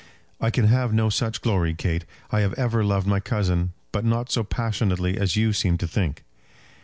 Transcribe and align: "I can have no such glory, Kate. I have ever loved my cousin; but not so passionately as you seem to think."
"I 0.39 0.49
can 0.49 0.65
have 0.65 0.91
no 0.91 1.09
such 1.11 1.41
glory, 1.41 1.75
Kate. 1.75 2.05
I 2.31 2.39
have 2.39 2.53
ever 2.55 2.83
loved 2.83 3.05
my 3.05 3.19
cousin; 3.19 3.73
but 3.91 4.03
not 4.03 4.31
so 4.31 4.43
passionately 4.43 5.15
as 5.15 5.35
you 5.35 5.53
seem 5.53 5.77
to 5.77 5.87
think." 5.87 6.23